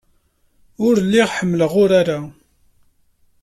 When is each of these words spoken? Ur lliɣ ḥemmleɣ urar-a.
Ur 0.85 0.95
lliɣ 1.07 1.29
ḥemmleɣ 1.37 1.71
urar-a. 1.83 2.19